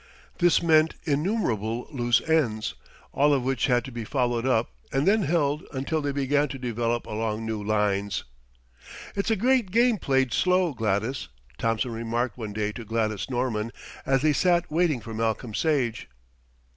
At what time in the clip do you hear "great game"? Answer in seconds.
9.35-9.99